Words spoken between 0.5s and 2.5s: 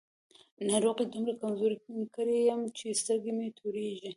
ناروغۍ دومره کمزوری کړی